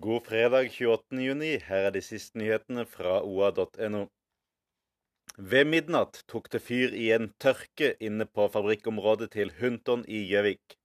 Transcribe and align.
God 0.00 0.22
fredag 0.24 0.70
28. 0.72 1.18
juni. 1.20 1.48
Her 1.60 1.90
er 1.90 1.92
de 1.92 2.00
siste 2.00 2.38
nyhetene 2.40 2.86
fra 2.88 3.18
oa.no. 3.20 4.06
Ved 5.36 5.68
midnatt 5.68 6.22
tok 6.30 6.48
det 6.54 6.62
fyr 6.64 6.94
i 6.96 7.10
en 7.12 7.28
tørke 7.42 7.90
inne 8.08 8.24
på 8.24 8.46
fabrikkområdet 8.54 9.28
til 9.34 9.52
Hunton 9.58 10.06
i 10.08 10.22
Gjøvik. 10.30 10.78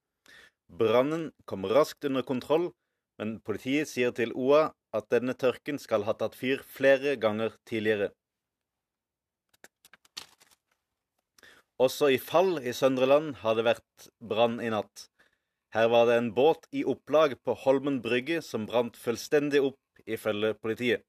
Brannen 0.81 1.29
kom 1.47 1.63
raskt 1.71 2.09
under 2.09 2.27
kontroll, 2.27 2.67
men 3.15 3.37
politiet 3.39 3.87
sier 3.93 4.11
til 4.19 4.35
OA 4.35 4.65
at 4.99 5.07
denne 5.15 5.37
tørken 5.45 5.79
skal 5.79 6.03
ha 6.09 6.17
tatt 6.19 6.35
fyr 6.35 6.67
flere 6.75 7.15
ganger 7.15 7.55
tidligere. 7.71 8.11
Også 11.79 12.11
i 12.11 12.19
Fall 12.19 12.57
i 12.59 12.75
Søndre 12.75 13.07
Land 13.07 13.37
har 13.45 13.55
det 13.55 13.69
vært 13.71 14.11
brann 14.19 14.59
i 14.59 14.75
natt. 14.75 15.07
Her 15.75 15.89
var 15.91 16.05
det 16.07 16.13
en 16.15 16.29
båt 16.31 16.69
i 16.71 16.85
opplag 16.87 17.33
på 17.43 17.53
Holmen 17.65 17.97
brygge 17.99 18.37
som 18.45 18.63
brant 18.63 18.95
fullstendig 18.95 19.59
opp, 19.59 19.81
ifølge 20.07 20.53
politiet. 20.55 21.01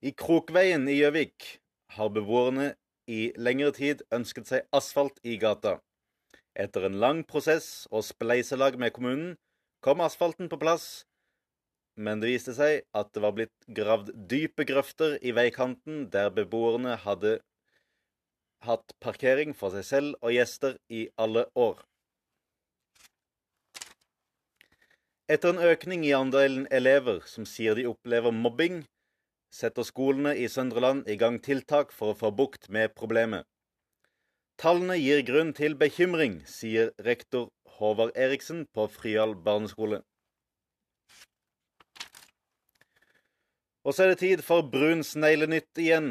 I 0.00 0.14
Krokveien 0.16 0.86
i 0.88 0.94
Gjøvik 0.96 1.50
har 1.98 2.12
beboerne 2.14 2.70
i 3.12 3.26
lengre 3.36 3.74
tid 3.76 4.06
ønsket 4.14 4.48
seg 4.48 4.64
asfalt 4.78 5.20
i 5.20 5.36
gata. 5.42 5.74
Etter 6.56 6.86
en 6.88 6.96
lang 7.02 7.20
prosess 7.28 7.84
og 7.90 8.06
spleiselag 8.06 8.78
med 8.80 8.94
kommunen 8.96 9.34
kom 9.84 10.00
asfalten 10.00 10.48
på 10.48 10.56
plass, 10.62 11.04
men 12.00 12.24
det 12.24 12.32
viste 12.32 12.56
seg 12.56 12.86
at 12.96 13.12
det 13.12 13.24
var 13.24 13.36
blitt 13.36 13.68
gravd 13.68 14.14
dype 14.32 14.64
grøfter 14.68 15.18
i 15.20 15.36
veikanten 15.36 16.06
der 16.12 16.32
beboerne 16.32 16.96
hadde 17.04 17.36
hatt 18.66 18.94
parkering 19.02 19.54
for 19.54 19.74
seg 19.74 19.86
selv 19.86 20.18
og 20.20 20.34
gjester 20.34 20.76
i 20.92 21.06
alle 21.16 21.46
år. 21.54 21.80
Etter 25.26 25.50
en 25.50 25.64
økning 25.72 26.04
i 26.06 26.14
andelen 26.14 26.68
elever 26.70 27.24
som 27.26 27.46
sier 27.50 27.74
de 27.74 27.88
opplever 27.90 28.34
mobbing, 28.34 28.84
setter 29.50 29.86
skolene 29.86 30.36
i 30.38 30.46
Søndre 30.52 30.82
Land 30.84 31.08
i 31.10 31.16
gang 31.18 31.40
tiltak 31.42 31.90
for 31.94 32.12
å 32.12 32.18
få 32.18 32.30
bukt 32.30 32.68
med 32.70 32.94
problemet. 32.94 33.46
Tallene 34.62 34.96
gir 34.96 35.24
grunn 35.26 35.50
til 35.56 35.74
bekymring, 35.76 36.38
sier 36.48 36.92
rektor 37.04 37.50
Håvard 37.76 38.14
Eriksen 38.16 38.64
på 38.72 38.86
Fryal 38.88 39.34
barneskole. 39.48 40.00
Og 43.86 43.94
så 43.94 44.06
er 44.06 44.14
det 44.14 44.22
tid 44.22 44.40
for 44.46 44.66
brun 44.66 45.04
sneglenytt 45.06 45.78
igjen. 45.78 46.08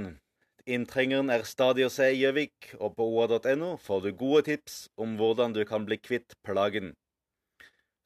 Inntrengeren 0.66 1.30
er 1.30 1.44
stadig 1.46 1.84
å 1.86 1.92
se 1.94 2.08
i 2.10 2.22
Gjøvik, 2.24 2.72
og 2.82 2.96
på 2.98 3.06
oa.no 3.06 3.76
får 3.78 4.00
du 4.02 4.08
gode 4.18 4.48
tips 4.48 4.78
om 4.98 5.14
hvordan 5.20 5.54
du 5.54 5.62
kan 5.70 5.86
bli 5.86 6.00
kvitt 6.02 6.34
plagen. 6.42 6.96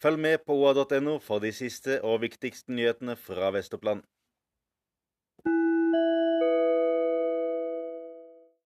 Følg 0.04 0.20
med 0.20 0.44
på 0.44 0.58
oa.no 0.60 1.14
for 1.24 1.40
de 1.40 1.54
siste 1.56 2.02
og 2.04 2.20
viktigste 2.26 2.76
nyhetene 2.76 3.16
fra 3.16 3.54
Vest-Oppland. 3.56 4.04